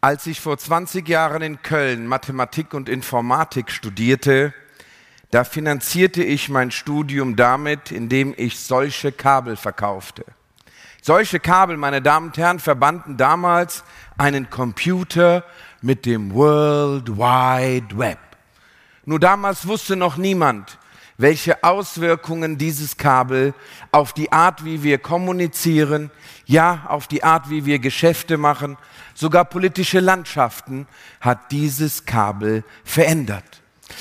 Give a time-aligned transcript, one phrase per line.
[0.00, 4.54] Als ich vor 20 Jahren in Köln Mathematik und Informatik studierte,
[5.32, 10.24] da finanzierte ich mein Studium damit, indem ich solche Kabel verkaufte.
[11.02, 13.82] Solche Kabel, meine Damen und Herren, verbanden damals
[14.16, 15.42] einen Computer
[15.82, 18.20] mit dem World Wide Web.
[19.04, 20.78] Nur damals wusste noch niemand,
[21.18, 23.52] welche Auswirkungen dieses Kabel
[23.90, 26.12] auf die Art, wie wir kommunizieren,
[26.46, 28.78] ja, auf die Art, wie wir Geschäfte machen,
[29.14, 30.86] sogar politische Landschaften
[31.20, 33.44] hat dieses Kabel verändert.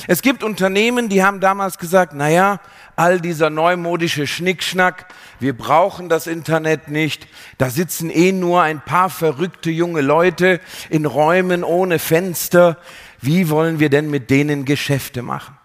[0.05, 2.59] Es gibt Unternehmen, die haben damals gesagt, naja,
[2.95, 5.07] all dieser neumodische Schnickschnack,
[5.39, 11.05] wir brauchen das Internet nicht, da sitzen eh nur ein paar verrückte junge Leute in
[11.05, 12.77] Räumen ohne Fenster,
[13.21, 15.56] wie wollen wir denn mit denen Geschäfte machen?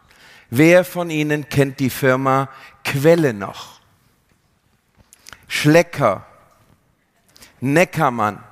[0.55, 2.51] Wer von Ihnen kennt die Firma
[2.85, 3.81] Quelle noch?
[5.49, 6.27] Schlecker,
[7.61, 8.45] Neckermann,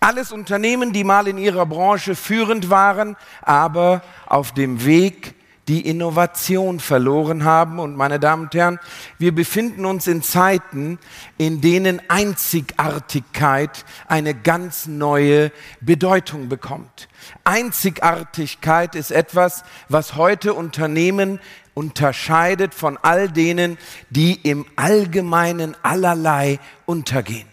[0.00, 5.34] alles Unternehmen, die mal in ihrer Branche führend waren, aber auf dem Weg
[5.68, 7.78] die Innovation verloren haben.
[7.78, 8.78] Und meine Damen und Herren,
[9.18, 10.98] wir befinden uns in Zeiten,
[11.38, 17.08] in denen Einzigartigkeit eine ganz neue Bedeutung bekommt.
[17.44, 21.40] Einzigartigkeit ist etwas, was heute Unternehmen
[21.74, 23.78] unterscheidet von all denen,
[24.10, 27.48] die im Allgemeinen allerlei untergehen.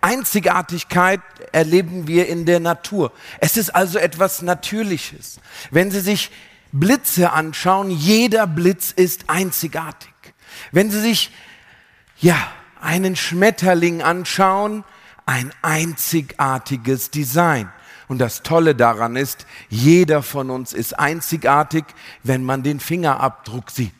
[0.00, 3.10] Einzigartigkeit erleben wir in der Natur.
[3.40, 5.40] Es ist also etwas Natürliches.
[5.72, 6.30] Wenn Sie sich
[6.72, 10.12] Blitze anschauen, jeder Blitz ist einzigartig.
[10.72, 11.30] Wenn Sie sich,
[12.20, 12.36] ja,
[12.80, 14.84] einen Schmetterling anschauen,
[15.26, 17.70] ein einzigartiges Design.
[18.08, 21.84] Und das Tolle daran ist, jeder von uns ist einzigartig,
[22.22, 23.92] wenn man den Fingerabdruck sieht.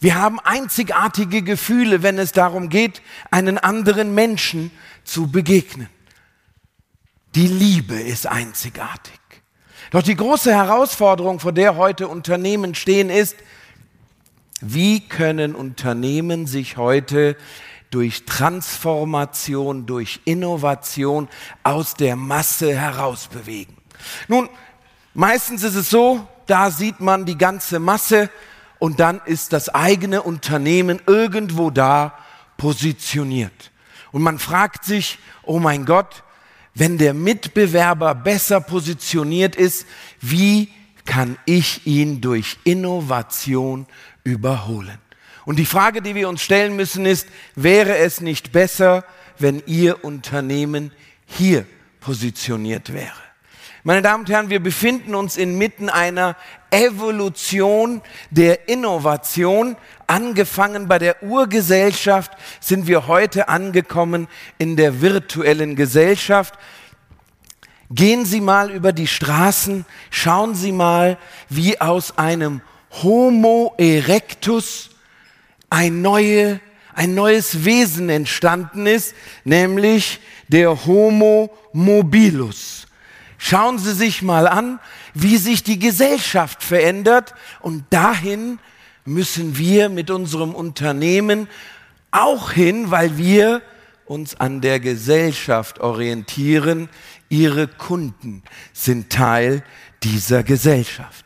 [0.00, 4.70] Wir haben einzigartige Gefühle, wenn es darum geht, einen anderen Menschen
[5.04, 5.88] zu begegnen.
[7.34, 9.17] Die Liebe ist einzigartig.
[9.90, 13.36] Doch die große Herausforderung, vor der heute Unternehmen stehen, ist,
[14.60, 17.36] wie können Unternehmen sich heute
[17.90, 21.28] durch Transformation, durch Innovation
[21.62, 23.76] aus der Masse herausbewegen?
[24.26, 24.50] Nun,
[25.14, 28.30] meistens ist es so, da sieht man die ganze Masse
[28.78, 32.18] und dann ist das eigene Unternehmen irgendwo da
[32.56, 33.70] positioniert.
[34.12, 36.24] Und man fragt sich, oh mein Gott,
[36.78, 39.86] wenn der Mitbewerber besser positioniert ist,
[40.20, 40.68] wie
[41.04, 43.86] kann ich ihn durch Innovation
[44.24, 44.98] überholen?
[45.44, 49.04] Und die Frage, die wir uns stellen müssen, ist, wäre es nicht besser,
[49.38, 50.92] wenn Ihr Unternehmen
[51.26, 51.66] hier
[52.00, 53.27] positioniert wäre?
[53.84, 56.36] Meine Damen und Herren, wir befinden uns inmitten einer
[56.72, 59.76] Evolution der Innovation.
[60.08, 64.26] Angefangen bei der Urgesellschaft sind wir heute angekommen
[64.58, 66.54] in der virtuellen Gesellschaft.
[67.88, 71.16] Gehen Sie mal über die Straßen, schauen Sie mal,
[71.48, 72.62] wie aus einem
[73.02, 74.90] Homo erectus
[75.70, 76.58] ein, neue,
[76.94, 80.18] ein neues Wesen entstanden ist, nämlich
[80.48, 82.87] der Homo mobilus.
[83.38, 84.80] Schauen Sie sich mal an,
[85.14, 88.58] wie sich die Gesellschaft verändert und dahin
[89.04, 91.48] müssen wir mit unserem Unternehmen
[92.10, 93.62] auch hin, weil wir
[94.06, 96.88] uns an der Gesellschaft orientieren.
[97.28, 99.62] Ihre Kunden sind Teil
[100.02, 101.24] dieser Gesellschaft.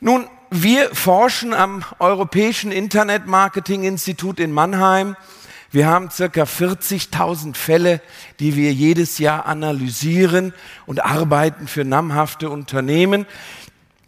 [0.00, 5.16] Nun, wir forschen am Europäischen Internet Marketing Institut in Mannheim
[5.72, 8.02] wir haben circa 40.000 Fälle,
[8.40, 10.52] die wir jedes Jahr analysieren
[10.84, 13.26] und arbeiten für namhafte Unternehmen.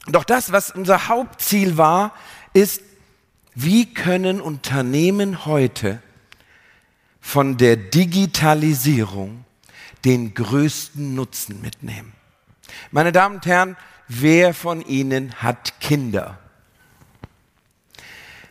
[0.07, 2.13] Doch das, was unser Hauptziel war,
[2.53, 2.83] ist,
[3.55, 6.03] wie können Unternehmen heute
[7.21, 9.47] von der Digitalisierung
[10.05, 12.13] den größten Nutzen mitnehmen?
[12.91, 13.77] Meine Damen und Herren,
[14.07, 16.39] wer von Ihnen hat Kinder?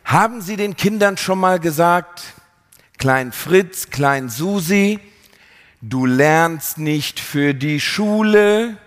[0.04, 2.24] Haben Sie den Kindern schon mal gesagt,
[3.04, 4.98] Klein Fritz, Klein Susi,
[5.82, 8.78] du lernst nicht für die Schule.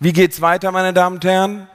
[0.00, 1.68] Wie geht's weiter, meine Damen und Herren?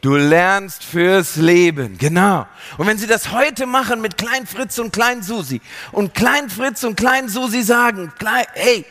[0.00, 2.46] Du lernst fürs Leben, genau.
[2.78, 5.60] Und wenn Sie das heute machen mit Klein Fritz und Klein Susi
[5.92, 8.10] und Klein Fritz und Klein Susi sagen,
[8.54, 8.86] hey,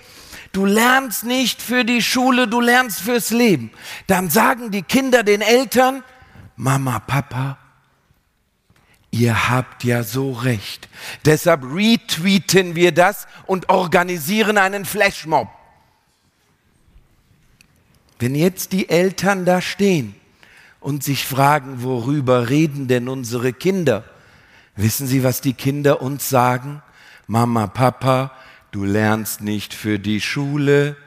[0.52, 3.72] du lernst nicht für die Schule, du lernst fürs Leben,
[4.06, 6.04] dann sagen die Kinder den Eltern,
[6.58, 7.58] Mama, Papa,
[9.12, 10.90] ihr habt ja so recht.
[11.26, 15.48] Deshalb retweeten wir das und organisieren einen Flashmob.
[18.20, 20.16] Wenn jetzt die Eltern da stehen
[20.80, 24.04] und sich fragen, worüber reden denn unsere Kinder?
[24.76, 26.82] Wissen Sie, was die Kinder uns sagen?
[27.28, 28.32] Mama, Papa,
[28.72, 30.98] du lernst nicht für die Schule,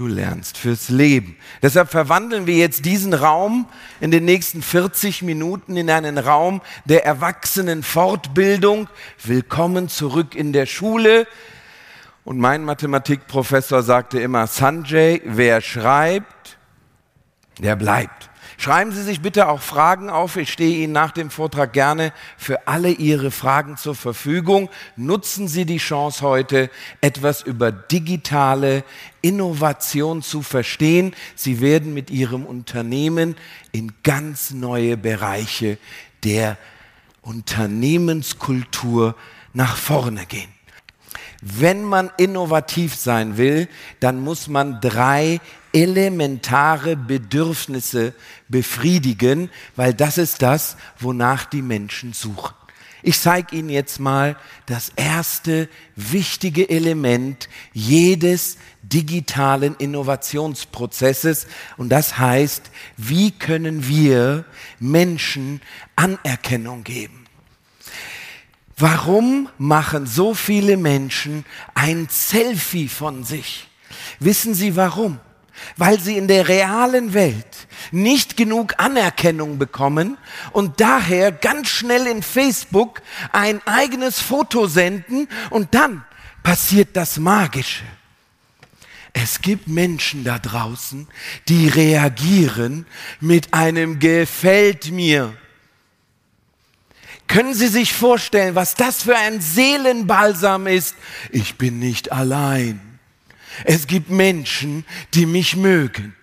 [0.00, 1.36] du lernst fürs Leben.
[1.62, 3.66] Deshalb verwandeln wir jetzt diesen Raum
[4.00, 8.88] in den nächsten 40 Minuten in einen Raum der Erwachsenenfortbildung.
[9.22, 11.26] Willkommen zurück in der Schule.
[12.24, 16.56] Und mein Mathematikprofessor sagte immer, Sanjay, wer schreibt,
[17.58, 18.29] der bleibt.
[18.60, 20.36] Schreiben Sie sich bitte auch Fragen auf.
[20.36, 24.68] Ich stehe Ihnen nach dem Vortrag gerne für alle Ihre Fragen zur Verfügung.
[24.96, 26.68] Nutzen Sie die Chance heute,
[27.00, 28.84] etwas über digitale
[29.22, 31.14] Innovation zu verstehen.
[31.34, 33.34] Sie werden mit Ihrem Unternehmen
[33.72, 35.78] in ganz neue Bereiche
[36.22, 36.58] der
[37.22, 39.14] Unternehmenskultur
[39.54, 40.59] nach vorne gehen.
[41.40, 45.40] Wenn man innovativ sein will, dann muss man drei
[45.72, 48.12] elementare Bedürfnisse
[48.48, 52.54] befriedigen, weil das ist das, wonach die Menschen suchen.
[53.02, 61.46] Ich zeige Ihnen jetzt mal das erste wichtige Element jedes digitalen Innovationsprozesses
[61.78, 64.44] und das heißt, wie können wir
[64.78, 65.62] Menschen
[65.96, 67.19] Anerkennung geben?
[68.80, 71.44] Warum machen so viele Menschen
[71.74, 73.68] ein Selfie von sich?
[74.20, 75.20] Wissen Sie warum?
[75.76, 80.16] Weil sie in der realen Welt nicht genug Anerkennung bekommen
[80.52, 86.02] und daher ganz schnell in Facebook ein eigenes Foto senden und dann
[86.42, 87.84] passiert das Magische.
[89.12, 91.06] Es gibt Menschen da draußen,
[91.48, 92.86] die reagieren
[93.20, 95.34] mit einem gefällt mir.
[97.30, 100.96] Können Sie sich vorstellen, was das für ein Seelenbalsam ist?
[101.30, 102.98] Ich bin nicht allein.
[103.64, 104.84] Es gibt Menschen,
[105.14, 106.16] die mich mögen.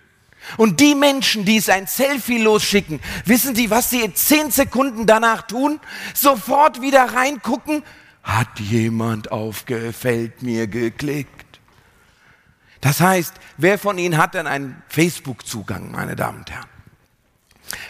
[0.57, 5.43] Und die Menschen, die es ein Selfie losschicken, wissen Sie, was sie zehn Sekunden danach
[5.43, 5.79] tun?
[6.13, 7.83] Sofort wieder reingucken.
[8.21, 11.61] Hat jemand auf Gefällt mir geklickt?
[12.81, 16.76] Das heißt, wer von Ihnen hat denn einen Facebook-Zugang, meine Damen und Herren?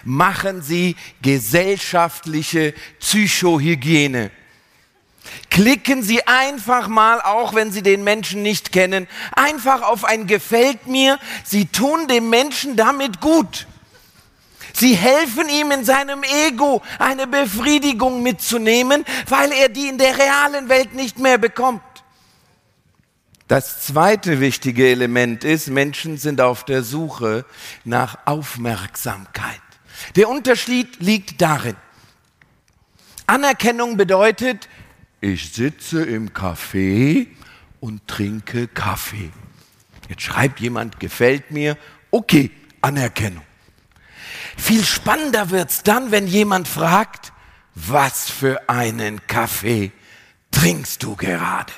[0.03, 4.31] Machen Sie gesellschaftliche Psychohygiene.
[5.49, 10.87] Klicken Sie einfach mal, auch wenn Sie den Menschen nicht kennen, einfach auf ein Gefällt
[10.87, 11.19] mir.
[11.43, 13.67] Sie tun dem Menschen damit gut.
[14.73, 20.69] Sie helfen ihm in seinem Ego eine Befriedigung mitzunehmen, weil er die in der realen
[20.69, 21.81] Welt nicht mehr bekommt.
[23.47, 27.45] Das zweite wichtige Element ist, Menschen sind auf der Suche
[27.85, 29.61] nach Aufmerksamkeit.
[30.15, 31.75] Der Unterschied liegt darin.
[33.25, 34.69] Anerkennung bedeutet,
[35.19, 37.27] ich sitze im Café
[37.79, 39.31] und trinke Kaffee.
[40.07, 41.77] Jetzt schreibt jemand, gefällt mir,
[42.11, 42.51] okay,
[42.81, 43.43] Anerkennung.
[44.55, 47.33] Viel spannender wird es dann, wenn jemand fragt,
[47.75, 49.91] was für einen Kaffee
[50.51, 51.73] trinkst du gerade?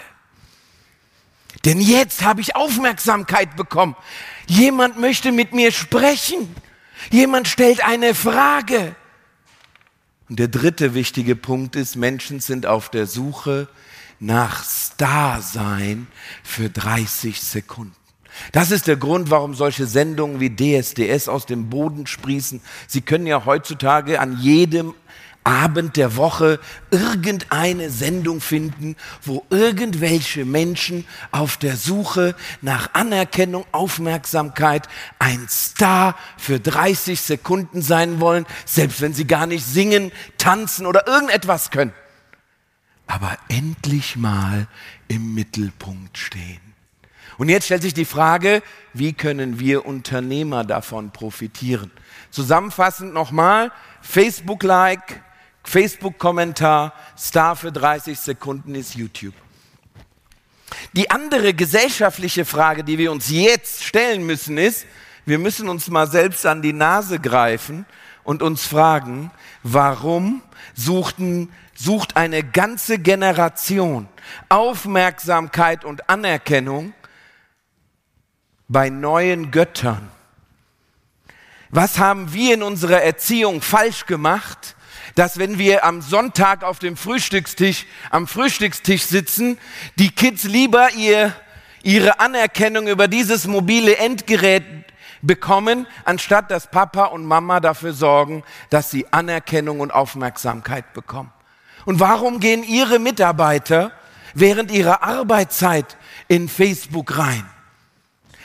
[1.66, 3.96] Denn jetzt habe ich Aufmerksamkeit bekommen.
[4.48, 6.56] Jemand möchte mit mir sprechen.
[7.12, 8.96] Jemand stellt eine Frage.
[10.30, 13.68] Und der dritte wichtige Punkt ist, Menschen sind auf der Suche
[14.20, 16.08] nach Starsein
[16.44, 17.96] für 30 Sekunden.
[18.52, 22.62] Das ist der Grund, warum solche Sendungen wie DSDS aus dem Boden sprießen.
[22.88, 24.94] Sie können ja heutzutage an jedem
[25.44, 26.60] Abend der Woche
[26.92, 36.60] irgendeine Sendung finden, wo irgendwelche Menschen auf der Suche nach Anerkennung, Aufmerksamkeit, ein Star für
[36.60, 41.94] 30 Sekunden sein wollen, selbst wenn sie gar nicht singen, tanzen oder irgendetwas können.
[43.08, 44.68] Aber endlich mal
[45.08, 46.62] im Mittelpunkt stehen.
[47.40, 48.62] Und jetzt stellt sich die Frage,
[48.94, 51.90] wie können wir Unternehmer davon profitieren?
[52.32, 55.22] Zusammenfassend nochmal, Facebook-Like,
[55.70, 59.36] Facebook-Kommentar, Star für 30 Sekunden ist YouTube.
[60.94, 64.88] Die andere gesellschaftliche Frage, die wir uns jetzt stellen müssen, ist,
[65.28, 67.86] wir müssen uns mal selbst an die Nase greifen
[68.24, 69.30] und uns fragen,
[69.62, 70.42] warum
[70.74, 74.08] suchten, sucht eine ganze Generation
[74.50, 76.94] Aufmerksamkeit und Anerkennung
[78.68, 80.10] bei neuen Göttern?
[81.70, 84.76] Was haben wir in unserer Erziehung falsch gemacht,
[85.20, 89.58] dass wenn wir am Sonntag auf dem Frühstückstisch, am Frühstückstisch sitzen,
[89.98, 91.34] die Kids lieber ihr,
[91.84, 94.64] ihre Anerkennung über dieses mobile Endgerät
[95.22, 101.34] bekommen, anstatt dass Papa und Mama dafür sorgen, dass sie Anerkennung und Aufmerksamkeit bekommen.
[101.84, 103.92] Und warum gehen Ihre Mitarbeiter
[104.36, 105.98] während ihrer Arbeitszeit
[106.30, 107.46] in Facebook rein?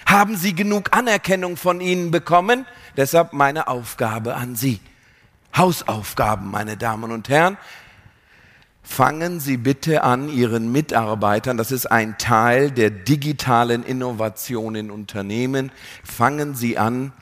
[0.07, 2.67] Haben Sie genug Anerkennung von Ihnen bekommen?
[2.97, 4.81] Deshalb meine Aufgabe an Sie.
[5.57, 7.57] Hausaufgaben, meine Damen und Herren.
[8.83, 15.73] Fangen Sie bitte an, Ihren Mitarbeitern, das ist ein Teil der digitalen Innovation in Unternehmen,
[16.05, 17.13] fangen Sie an,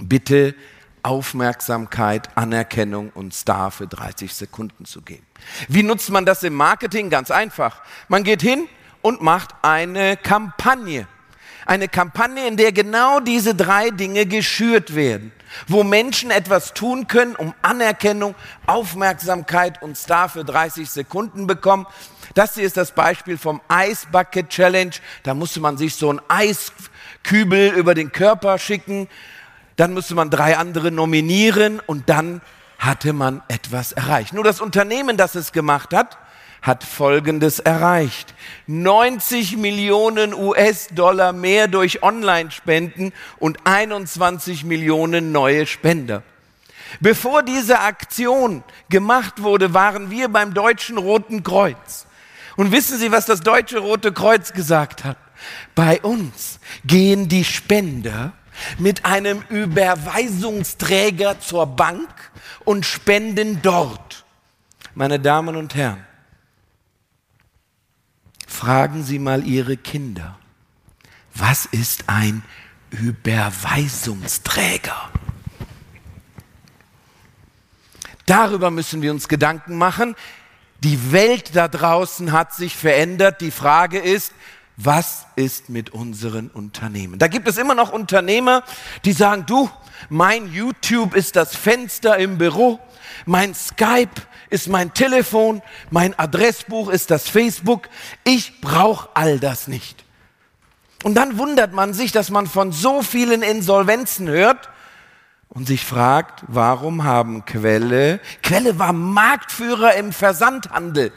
[0.00, 0.54] bitte
[1.02, 5.26] Aufmerksamkeit, Anerkennung und Star für 30 Sekunden zu geben.
[5.68, 7.10] Wie nutzt man das im Marketing?
[7.10, 7.82] Ganz einfach.
[8.08, 8.66] Man geht hin
[9.02, 11.06] und macht eine Kampagne.
[11.66, 15.32] Eine Kampagne, in der genau diese drei Dinge geschürt werden,
[15.68, 18.34] wo Menschen etwas tun können, um Anerkennung,
[18.66, 21.86] Aufmerksamkeit und Star für 30 Sekunden bekommen.
[22.34, 24.92] Das hier ist das Beispiel vom Ice Bucket Challenge.
[25.22, 29.08] Da musste man sich so ein Eiskübel über den Körper schicken.
[29.76, 32.40] Dann musste man drei andere nominieren und dann
[32.78, 34.32] hatte man etwas erreicht.
[34.32, 36.18] Nur das Unternehmen, das es gemacht hat,
[36.64, 38.34] hat Folgendes erreicht.
[38.66, 46.22] 90 Millionen US-Dollar mehr durch Online-Spenden und 21 Millionen neue Spender.
[47.00, 52.06] Bevor diese Aktion gemacht wurde, waren wir beim Deutschen Roten Kreuz.
[52.56, 55.18] Und wissen Sie, was das Deutsche Rote Kreuz gesagt hat?
[55.74, 58.32] Bei uns gehen die Spender
[58.78, 62.08] mit einem Überweisungsträger zur Bank
[62.64, 64.24] und spenden dort.
[64.94, 66.06] Meine Damen und Herren,
[68.64, 70.38] Fragen Sie mal Ihre Kinder,
[71.34, 72.42] was ist ein
[72.88, 75.10] Überweisungsträger?
[78.24, 80.16] Darüber müssen wir uns Gedanken machen.
[80.78, 83.42] Die Welt da draußen hat sich verändert.
[83.42, 84.32] Die Frage ist,
[84.76, 87.18] was ist mit unseren Unternehmen?
[87.18, 88.64] Da gibt es immer noch Unternehmer,
[89.04, 89.70] die sagen, du,
[90.08, 92.80] mein YouTube ist das Fenster im Büro,
[93.24, 94.10] mein Skype
[94.50, 97.88] ist mein Telefon, mein Adressbuch ist das Facebook.
[98.24, 100.04] Ich brauche all das nicht.
[101.04, 104.70] Und dann wundert man sich, dass man von so vielen Insolvenzen hört
[105.48, 111.12] und sich fragt, warum haben Quelle, Quelle war Marktführer im Versandhandel.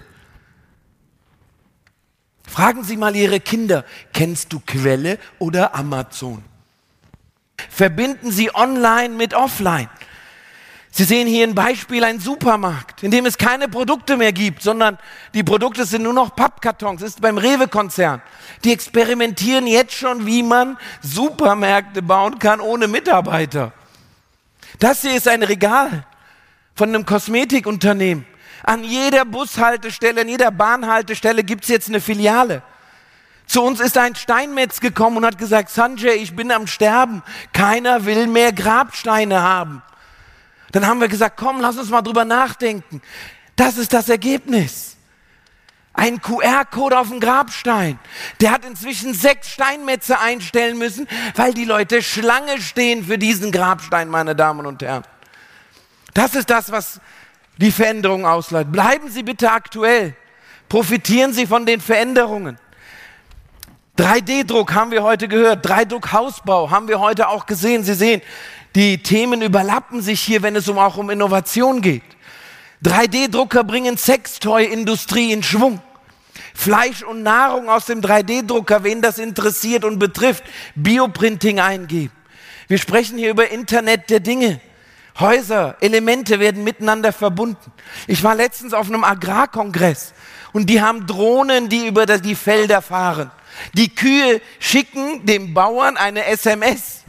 [2.47, 6.43] Fragen Sie mal Ihre Kinder, kennst du Quelle oder Amazon?
[7.69, 9.89] Verbinden Sie online mit offline.
[10.89, 14.97] Sie sehen hier ein Beispiel, ein Supermarkt, in dem es keine Produkte mehr gibt, sondern
[15.35, 17.01] die Produkte sind nur noch Pappkartons.
[17.01, 18.21] Das ist beim Rewe-Konzern.
[18.63, 23.73] Die experimentieren jetzt schon, wie man Supermärkte bauen kann ohne Mitarbeiter.
[24.79, 26.03] Das hier ist ein Regal
[26.73, 28.25] von einem Kosmetikunternehmen.
[28.67, 32.61] An jeder Bushaltestelle, an jeder Bahnhaltestelle gibt es jetzt eine Filiale.
[33.45, 37.23] Zu uns ist ein Steinmetz gekommen und hat gesagt, Sanjay, ich bin am Sterben.
[37.53, 39.81] Keiner will mehr Grabsteine haben.
[40.73, 43.01] Dann haben wir gesagt, komm, lass uns mal drüber nachdenken.
[43.55, 44.97] Das ist das Ergebnis.
[45.93, 47.97] Ein QR-Code auf dem Grabstein.
[48.41, 54.09] Der hat inzwischen sechs Steinmetze einstellen müssen, weil die Leute Schlange stehen für diesen Grabstein,
[54.09, 55.05] meine Damen und Herren.
[56.13, 56.99] Das ist das, was
[57.57, 58.71] die Veränderung ausleitet.
[58.71, 60.15] Bleiben Sie bitte aktuell.
[60.69, 62.57] Profitieren Sie von den Veränderungen.
[63.97, 65.65] 3D-Druck haben wir heute gehört.
[65.65, 67.83] 3D-Druck-Hausbau haben wir heute auch gesehen.
[67.83, 68.21] Sie sehen,
[68.75, 72.03] die Themen überlappen sich hier, wenn es um auch um Innovation geht.
[72.83, 75.81] 3D-Drucker bringen Sextoy-Industrie in Schwung.
[76.53, 80.43] Fleisch und Nahrung aus dem 3D-Drucker, wen das interessiert und betrifft,
[80.75, 82.11] Bioprinting eingeben.
[82.67, 84.59] Wir sprechen hier über Internet der Dinge.
[85.19, 87.71] Häuser, Elemente werden miteinander verbunden.
[88.05, 90.13] Ich war letztens auf einem Agrarkongress
[90.53, 93.31] und die haben Drohnen, die über die Felder fahren.
[93.73, 97.03] Die Kühe schicken dem Bauern eine SMS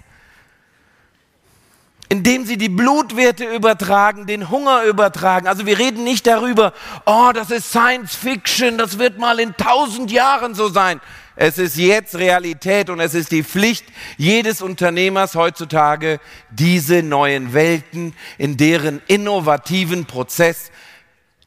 [2.09, 5.47] indem sie die Blutwerte übertragen, den Hunger übertragen.
[5.47, 6.73] Also wir reden nicht darüber,
[7.05, 11.01] oh, das ist Science Fiction, das wird mal in tausend Jahren so sein.
[11.37, 13.85] Es ist jetzt Realität und es ist die Pflicht
[14.17, 16.19] jedes Unternehmers heutzutage,
[16.51, 20.73] diese neuen Welten in deren innovativen Prozess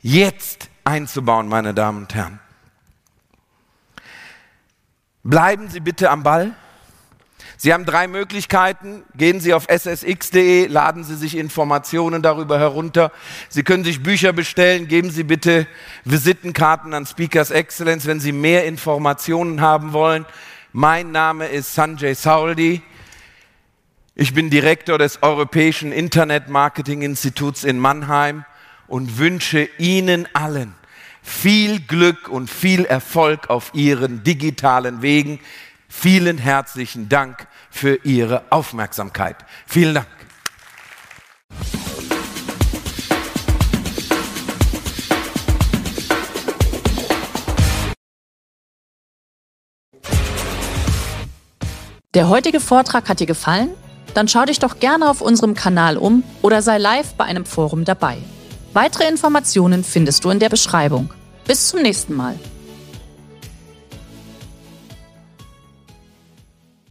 [0.01, 2.39] jetzt einzubauen, meine Damen und Herren.
[5.23, 6.53] Bleiben Sie bitte am Ball.
[7.63, 9.03] Sie haben drei Möglichkeiten.
[9.15, 13.11] Gehen Sie auf ssx.de, laden Sie sich Informationen darüber herunter.
[13.49, 14.87] Sie können sich Bücher bestellen.
[14.87, 15.67] Geben Sie bitte
[16.03, 20.25] Visitenkarten an Speakers Excellence, wenn Sie mehr Informationen haben wollen.
[20.73, 22.81] Mein Name ist Sanjay Sauldi.
[24.15, 28.43] Ich bin Direktor des Europäischen Internet Marketing Instituts in Mannheim
[28.87, 30.73] und wünsche Ihnen allen
[31.21, 35.39] viel Glück und viel Erfolg auf Ihren digitalen Wegen.
[35.93, 39.35] Vielen herzlichen Dank für Ihre Aufmerksamkeit.
[39.67, 40.07] Vielen Dank.
[52.13, 53.69] Der heutige Vortrag hat dir gefallen?
[54.13, 57.83] Dann schau dich doch gerne auf unserem Kanal um oder sei live bei einem Forum
[57.83, 58.17] dabei.
[58.73, 61.13] Weitere Informationen findest du in der Beschreibung.
[61.45, 62.39] Bis zum nächsten Mal.